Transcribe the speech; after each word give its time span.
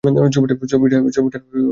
ছবিটার 0.33 0.57
দিকে 0.83 1.29
তাকান। 1.33 1.65